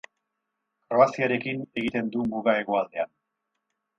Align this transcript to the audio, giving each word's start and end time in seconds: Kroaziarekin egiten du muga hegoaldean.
Kroaziarekin 0.93 1.61
egiten 1.81 2.11
du 2.15 2.25
muga 2.33 2.57
hegoaldean. 2.61 3.13